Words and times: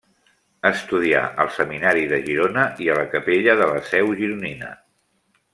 Estudià 0.69 1.19
al 1.43 1.51
Seminari 1.59 2.07
de 2.13 2.19
Girona 2.29 2.65
i 2.87 2.91
a 2.95 2.99
la 3.03 3.07
Capella 3.15 3.57
de 3.63 3.71
la 3.77 3.87
Seu 3.93 4.13
Gironina. 4.23 4.77